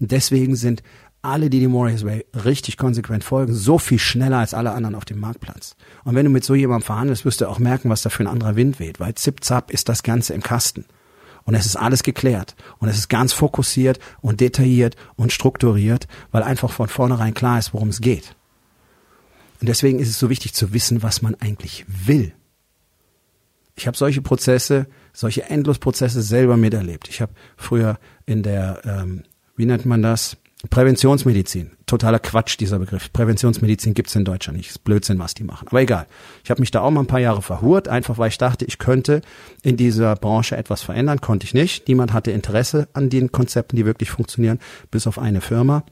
Und 0.00 0.12
deswegen 0.12 0.56
sind 0.56 0.82
alle, 1.26 1.50
die 1.50 1.60
dem 1.60 1.74
Warriors 1.74 2.04
Way 2.04 2.24
richtig 2.44 2.76
konsequent 2.76 3.24
folgen, 3.24 3.54
so 3.54 3.78
viel 3.78 3.98
schneller 3.98 4.38
als 4.38 4.54
alle 4.54 4.72
anderen 4.72 4.94
auf 4.94 5.04
dem 5.04 5.20
Marktplatz. 5.20 5.76
Und 6.04 6.14
wenn 6.14 6.24
du 6.24 6.30
mit 6.30 6.44
so 6.44 6.54
jemandem 6.54 6.86
verhandelst, 6.86 7.24
wirst 7.24 7.40
du 7.40 7.48
auch 7.48 7.58
merken, 7.58 7.90
was 7.90 8.02
da 8.02 8.10
für 8.10 8.24
ein 8.24 8.28
anderer 8.28 8.56
Wind 8.56 8.80
weht, 8.80 9.00
weil 9.00 9.14
zip-zap 9.14 9.70
ist 9.70 9.88
das 9.88 10.02
Ganze 10.02 10.34
im 10.34 10.42
Kasten. 10.42 10.86
Und 11.44 11.54
es 11.54 11.66
ist 11.66 11.76
alles 11.76 12.02
geklärt. 12.02 12.56
Und 12.78 12.88
es 12.88 12.98
ist 12.98 13.08
ganz 13.08 13.32
fokussiert 13.32 14.00
und 14.20 14.40
detailliert 14.40 14.96
und 15.14 15.32
strukturiert, 15.32 16.08
weil 16.32 16.42
einfach 16.42 16.70
von 16.72 16.88
vornherein 16.88 17.34
klar 17.34 17.58
ist, 17.58 17.72
worum 17.72 17.88
es 17.88 18.00
geht. 18.00 18.34
Und 19.60 19.68
deswegen 19.68 20.00
ist 20.00 20.08
es 20.08 20.18
so 20.18 20.28
wichtig 20.28 20.54
zu 20.54 20.72
wissen, 20.72 21.02
was 21.02 21.22
man 21.22 21.34
eigentlich 21.36 21.84
will. 21.88 22.32
Ich 23.76 23.86
habe 23.86 23.96
solche 23.96 24.22
Prozesse, 24.22 24.86
solche 25.12 25.44
Endlosprozesse 25.44 26.22
selber 26.22 26.56
miterlebt. 26.56 27.08
Ich 27.08 27.20
habe 27.20 27.32
früher 27.56 27.98
in 28.24 28.42
der, 28.42 28.80
ähm, 28.84 29.22
wie 29.54 29.66
nennt 29.66 29.86
man 29.86 30.02
das, 30.02 30.36
Präventionsmedizin. 30.70 31.72
Totaler 31.86 32.18
Quatsch, 32.18 32.58
dieser 32.58 32.78
Begriff. 32.78 33.12
Präventionsmedizin 33.12 33.94
gibt's 33.94 34.14
in 34.14 34.24
Deutschland 34.24 34.56
nicht. 34.56 34.70
Ist 34.70 34.84
Blödsinn, 34.84 35.18
was 35.18 35.34
die 35.34 35.44
machen. 35.44 35.68
Aber 35.68 35.80
egal. 35.80 36.06
Ich 36.44 36.50
habe 36.50 36.60
mich 36.60 36.70
da 36.70 36.80
auch 36.80 36.90
mal 36.90 37.00
ein 37.00 37.06
paar 37.06 37.20
Jahre 37.20 37.42
verhurt, 37.42 37.88
einfach 37.88 38.18
weil 38.18 38.28
ich 38.28 38.38
dachte, 38.38 38.64
ich 38.64 38.78
könnte 38.78 39.22
in 39.62 39.76
dieser 39.76 40.16
Branche 40.16 40.56
etwas 40.56 40.82
verändern. 40.82 41.20
Konnte 41.20 41.46
ich 41.46 41.54
nicht. 41.54 41.88
Niemand 41.88 42.12
hatte 42.12 42.30
Interesse 42.30 42.88
an 42.92 43.10
den 43.10 43.32
Konzepten, 43.32 43.76
die 43.76 43.86
wirklich 43.86 44.10
funktionieren, 44.10 44.58
bis 44.90 45.06
auf 45.06 45.18
eine 45.18 45.40
Firma 45.40 45.84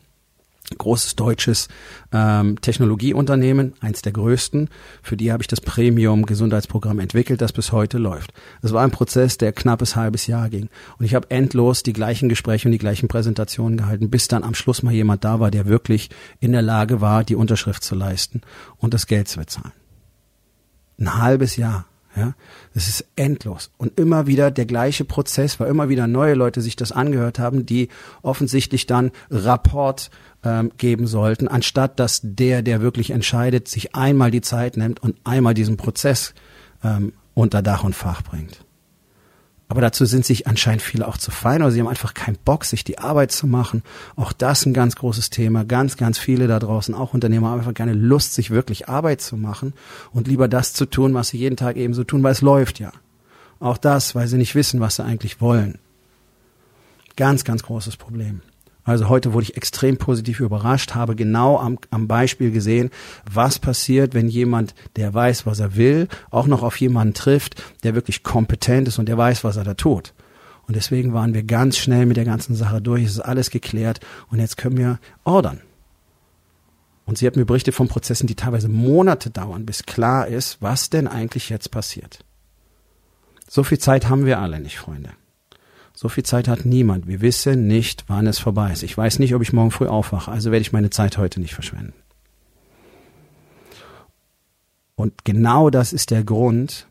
großes 0.76 1.16
deutsches 1.16 1.68
ähm, 2.12 2.60
Technologieunternehmen, 2.60 3.74
eins 3.80 4.02
der 4.02 4.12
größten. 4.12 4.70
Für 5.02 5.16
die 5.16 5.32
habe 5.32 5.42
ich 5.42 5.46
das 5.46 5.60
Premium 5.60 6.26
Gesundheitsprogramm 6.26 6.98
entwickelt, 6.98 7.40
das 7.40 7.52
bis 7.52 7.72
heute 7.72 7.98
läuft. 7.98 8.32
Das 8.62 8.72
war 8.72 8.82
ein 8.82 8.90
Prozess, 8.90 9.38
der 9.38 9.52
knappes 9.52 9.96
halbes 9.96 10.26
Jahr 10.26 10.48
ging. 10.48 10.68
Und 10.98 11.04
ich 11.04 11.14
habe 11.14 11.30
endlos 11.30 11.82
die 11.82 11.92
gleichen 11.92 12.28
Gespräche 12.28 12.68
und 12.68 12.72
die 12.72 12.78
gleichen 12.78 13.08
Präsentationen 13.08 13.78
gehalten, 13.78 14.10
bis 14.10 14.28
dann 14.28 14.42
am 14.42 14.54
Schluss 14.54 14.82
mal 14.82 14.94
jemand 14.94 15.24
da 15.24 15.40
war, 15.40 15.50
der 15.50 15.66
wirklich 15.66 16.10
in 16.40 16.52
der 16.52 16.62
Lage 16.62 17.00
war, 17.00 17.24
die 17.24 17.36
Unterschrift 17.36 17.84
zu 17.84 17.94
leisten 17.94 18.40
und 18.78 18.94
das 18.94 19.06
Geld 19.06 19.28
zu 19.28 19.38
bezahlen. 19.38 19.72
Ein 20.98 21.18
halbes 21.18 21.56
Jahr. 21.56 21.86
Ja, 22.16 22.34
das 22.74 22.88
ist 22.88 23.06
endlos. 23.16 23.70
Und 23.76 23.98
immer 23.98 24.28
wieder 24.28 24.52
der 24.52 24.66
gleiche 24.66 25.04
Prozess, 25.04 25.58
weil 25.58 25.68
immer 25.68 25.88
wieder 25.88 26.06
neue 26.06 26.34
Leute 26.34 26.60
sich 26.60 26.76
das 26.76 26.92
angehört 26.92 27.40
haben, 27.40 27.66
die 27.66 27.88
offensichtlich 28.22 28.86
dann 28.86 29.10
Rapport 29.30 30.10
ähm, 30.44 30.70
geben 30.76 31.08
sollten, 31.08 31.48
anstatt 31.48 31.98
dass 31.98 32.20
der, 32.22 32.62
der 32.62 32.80
wirklich 32.80 33.10
entscheidet, 33.10 33.66
sich 33.66 33.96
einmal 33.96 34.30
die 34.30 34.42
Zeit 34.42 34.76
nimmt 34.76 35.02
und 35.02 35.16
einmal 35.24 35.54
diesen 35.54 35.76
Prozess 35.76 36.34
ähm, 36.84 37.14
unter 37.34 37.62
Dach 37.62 37.82
und 37.82 37.96
Fach 37.96 38.22
bringt. 38.22 38.64
Aber 39.68 39.80
dazu 39.80 40.04
sind 40.04 40.26
sich 40.26 40.46
anscheinend 40.46 40.82
viele 40.82 41.08
auch 41.08 41.16
zu 41.16 41.30
fein 41.30 41.62
oder 41.62 41.70
sie 41.70 41.80
haben 41.80 41.88
einfach 41.88 42.12
keinen 42.12 42.36
Bock, 42.44 42.64
sich 42.64 42.84
die 42.84 42.98
Arbeit 42.98 43.32
zu 43.32 43.46
machen. 43.46 43.82
Auch 44.14 44.32
das 44.32 44.66
ein 44.66 44.74
ganz 44.74 44.94
großes 44.96 45.30
Thema. 45.30 45.64
Ganz, 45.64 45.96
ganz 45.96 46.18
viele 46.18 46.46
da 46.46 46.58
draußen, 46.58 46.94
auch 46.94 47.14
Unternehmer, 47.14 47.48
haben 47.48 47.60
einfach 47.60 47.74
keine 47.74 47.94
Lust, 47.94 48.34
sich 48.34 48.50
wirklich 48.50 48.88
Arbeit 48.88 49.22
zu 49.22 49.36
machen 49.36 49.72
und 50.12 50.28
lieber 50.28 50.48
das 50.48 50.74
zu 50.74 50.84
tun, 50.86 51.14
was 51.14 51.28
sie 51.28 51.38
jeden 51.38 51.56
Tag 51.56 51.76
eben 51.76 51.94
so 51.94 52.04
tun, 52.04 52.22
weil 52.22 52.32
es 52.32 52.42
läuft 52.42 52.78
ja. 52.78 52.92
Auch 53.58 53.78
das, 53.78 54.14
weil 54.14 54.28
sie 54.28 54.36
nicht 54.36 54.54
wissen, 54.54 54.80
was 54.80 54.96
sie 54.96 55.04
eigentlich 55.04 55.40
wollen. 55.40 55.78
Ganz, 57.16 57.44
ganz 57.44 57.62
großes 57.62 57.96
Problem. 57.96 58.42
Also 58.84 59.08
heute 59.08 59.32
wurde 59.32 59.44
ich 59.44 59.56
extrem 59.56 59.96
positiv 59.96 60.40
überrascht, 60.40 60.94
habe 60.94 61.16
genau 61.16 61.58
am, 61.58 61.78
am 61.90 62.06
Beispiel 62.06 62.50
gesehen, 62.50 62.90
was 63.30 63.58
passiert, 63.58 64.12
wenn 64.12 64.28
jemand, 64.28 64.74
der 64.96 65.12
weiß, 65.12 65.46
was 65.46 65.58
er 65.58 65.74
will, 65.74 66.08
auch 66.30 66.46
noch 66.46 66.62
auf 66.62 66.76
jemanden 66.76 67.14
trifft, 67.14 67.62
der 67.82 67.94
wirklich 67.94 68.22
kompetent 68.22 68.88
ist 68.88 68.98
und 68.98 69.08
der 69.08 69.16
weiß, 69.16 69.42
was 69.42 69.56
er 69.56 69.64
da 69.64 69.74
tut. 69.74 70.12
Und 70.66 70.76
deswegen 70.76 71.14
waren 71.14 71.34
wir 71.34 71.42
ganz 71.42 71.78
schnell 71.78 72.06
mit 72.06 72.16
der 72.16 72.24
ganzen 72.24 72.54
Sache 72.54 72.80
durch. 72.80 73.04
Es 73.04 73.12
ist 73.12 73.20
alles 73.20 73.50
geklärt 73.50 74.00
und 74.30 74.38
jetzt 74.38 74.56
können 74.56 74.76
wir 74.76 74.98
ordern. 75.24 75.60
Und 77.06 77.18
sie 77.18 77.26
hat 77.26 77.36
mir 77.36 77.44
berichtet 77.44 77.74
von 77.74 77.88
Prozessen, 77.88 78.26
die 78.26 78.34
teilweise 78.34 78.68
Monate 78.68 79.30
dauern, 79.30 79.66
bis 79.66 79.84
klar 79.84 80.26
ist, 80.26 80.58
was 80.60 80.88
denn 80.88 81.06
eigentlich 81.06 81.50
jetzt 81.50 81.70
passiert. 81.70 82.24
So 83.48 83.62
viel 83.62 83.78
Zeit 83.78 84.08
haben 84.08 84.24
wir 84.24 84.40
alle 84.40 84.58
nicht, 84.58 84.78
Freunde. 84.78 85.10
So 85.94 86.08
viel 86.08 86.24
Zeit 86.24 86.48
hat 86.48 86.64
niemand. 86.64 87.06
Wir 87.06 87.20
wissen 87.20 87.68
nicht, 87.68 88.04
wann 88.08 88.26
es 88.26 88.40
vorbei 88.40 88.72
ist. 88.72 88.82
Ich 88.82 88.96
weiß 88.98 89.20
nicht, 89.20 89.34
ob 89.34 89.42
ich 89.42 89.52
morgen 89.52 89.70
früh 89.70 89.86
aufwache, 89.86 90.30
also 90.30 90.50
werde 90.50 90.62
ich 90.62 90.72
meine 90.72 90.90
Zeit 90.90 91.18
heute 91.18 91.40
nicht 91.40 91.54
verschwenden. 91.54 91.94
Und 94.96 95.24
genau 95.24 95.70
das 95.70 95.92
ist 95.92 96.10
der 96.10 96.24
Grund, 96.24 96.86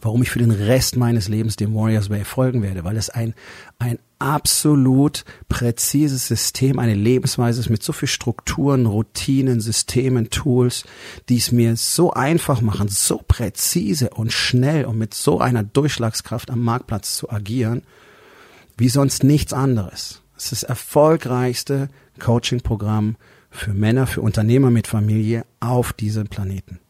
warum 0.00 0.22
ich 0.22 0.30
für 0.30 0.38
den 0.38 0.50
Rest 0.50 0.96
meines 0.96 1.28
Lebens 1.28 1.56
dem 1.56 1.74
Warriors 1.74 2.10
Way 2.10 2.24
folgen 2.24 2.62
werde, 2.62 2.84
weil 2.84 2.96
es 2.96 3.10
ein, 3.10 3.34
ein 3.78 3.98
absolut 4.22 5.24
präzises 5.48 6.26
System, 6.26 6.78
eine 6.78 6.94
Lebensweise 6.94 7.70
mit 7.70 7.82
so 7.82 7.92
viel 7.92 8.08
Strukturen, 8.08 8.86
Routinen, 8.86 9.60
Systemen, 9.60 10.30
Tools, 10.30 10.84
die 11.28 11.36
es 11.36 11.52
mir 11.52 11.76
so 11.76 12.12
einfach 12.12 12.60
machen, 12.60 12.88
so 12.88 13.18
präzise 13.26 14.10
und 14.10 14.32
schnell 14.32 14.84
und 14.84 14.98
mit 14.98 15.14
so 15.14 15.40
einer 15.40 15.62
Durchschlagskraft 15.62 16.50
am 16.50 16.60
Marktplatz 16.60 17.16
zu 17.16 17.30
agieren, 17.30 17.82
wie 18.76 18.88
sonst 18.88 19.24
nichts 19.24 19.52
anderes. 19.52 20.22
Es 20.36 20.44
ist 20.44 20.52
das 20.52 20.62
erfolgreichste 20.64 21.88
Coaching-Programm 22.18 23.16
für 23.50 23.74
Männer, 23.74 24.06
für 24.06 24.22
Unternehmer 24.22 24.70
mit 24.70 24.86
Familie 24.86 25.44
auf 25.60 25.92
diesem 25.92 26.26
Planeten. 26.26 26.80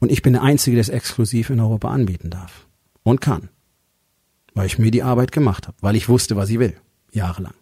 Und 0.00 0.10
ich 0.10 0.22
bin 0.22 0.32
der 0.32 0.42
Einzige, 0.42 0.74
der 0.74 0.80
es 0.80 0.88
exklusiv 0.88 1.50
in 1.50 1.60
Europa 1.60 1.88
anbieten 1.88 2.30
darf. 2.30 2.66
Und 3.04 3.20
kann. 3.20 3.50
Weil 4.54 4.66
ich 4.66 4.78
mir 4.78 4.90
die 4.90 5.02
Arbeit 5.02 5.32
gemacht 5.32 5.66
habe, 5.66 5.76
weil 5.80 5.96
ich 5.96 6.08
wusste, 6.08 6.36
was 6.36 6.50
ich 6.50 6.58
will. 6.58 6.76
Jahrelang. 7.12 7.54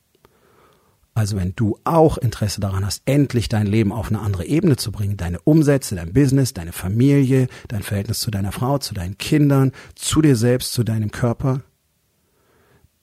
Also 1.14 1.36
wenn 1.36 1.54
du 1.56 1.78
auch 1.84 2.18
Interesse 2.18 2.60
daran 2.60 2.86
hast, 2.86 3.02
endlich 3.04 3.48
dein 3.48 3.66
Leben 3.66 3.92
auf 3.92 4.08
eine 4.08 4.20
andere 4.20 4.44
Ebene 4.46 4.76
zu 4.76 4.92
bringen, 4.92 5.16
deine 5.16 5.40
Umsätze, 5.40 5.96
dein 5.96 6.12
Business, 6.12 6.54
deine 6.54 6.72
Familie, 6.72 7.48
dein 7.68 7.82
Verhältnis 7.82 8.20
zu 8.20 8.30
deiner 8.30 8.52
Frau, 8.52 8.78
zu 8.78 8.94
deinen 8.94 9.18
Kindern, 9.18 9.72
zu 9.94 10.22
dir 10.22 10.36
selbst, 10.36 10.72
zu 10.72 10.84
deinem 10.84 11.10
Körper, 11.10 11.62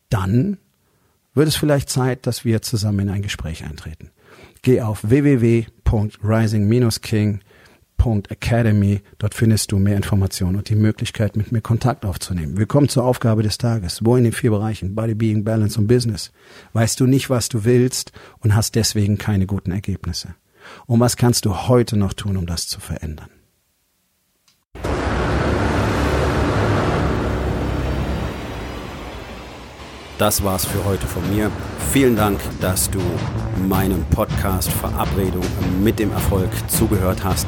dann 0.09 0.57
wird 1.33 1.47
es 1.47 1.55
vielleicht 1.55 1.89
Zeit, 1.89 2.25
dass 2.25 2.45
wir 2.45 2.61
zusammen 2.61 2.99
in 3.01 3.09
ein 3.09 3.21
Gespräch 3.21 3.65
eintreten. 3.65 4.11
Geh 4.63 4.81
auf 4.81 5.09
www.rising-king.academy. 7.97 9.01
Dort 9.17 9.33
findest 9.33 9.71
du 9.71 9.77
mehr 9.77 9.97
Informationen 9.97 10.55
und 10.55 10.69
die 10.69 10.75
Möglichkeit, 10.75 11.35
mit 11.35 11.51
mir 11.51 11.61
Kontakt 11.61 12.05
aufzunehmen. 12.05 12.57
Willkommen 12.57 12.89
zur 12.89 13.03
Aufgabe 13.03 13.43
des 13.43 13.57
Tages. 13.57 14.03
Wo 14.03 14.15
in 14.15 14.23
den 14.23 14.33
vier 14.33 14.51
Bereichen 14.51 14.95
Body, 14.95 15.15
Being, 15.15 15.43
Balance 15.43 15.79
und 15.79 15.87
Business 15.87 16.31
weißt 16.73 16.99
du 16.99 17.05
nicht, 17.05 17.29
was 17.29 17.49
du 17.49 17.65
willst 17.65 18.11
und 18.39 18.55
hast 18.55 18.75
deswegen 18.75 19.17
keine 19.17 19.45
guten 19.45 19.71
Ergebnisse. 19.71 20.35
Und 20.85 20.99
was 20.99 21.15
kannst 21.15 21.45
du 21.45 21.67
heute 21.67 21.97
noch 21.97 22.13
tun, 22.13 22.37
um 22.37 22.45
das 22.45 22.67
zu 22.67 22.79
verändern? 22.79 23.29
Das 30.17 30.43
war's 30.43 30.65
für 30.65 30.83
heute 30.83 31.05
von 31.05 31.29
mir. 31.29 31.51
Vielen 31.91 32.15
Dank, 32.15 32.39
dass 32.59 32.89
du 32.89 32.99
meinem 33.69 34.03
Podcast 34.05 34.67
Verabredung 34.71 35.45
mit 35.83 35.99
dem 35.99 36.11
Erfolg 36.11 36.49
zugehört 36.67 37.23
hast. 37.23 37.47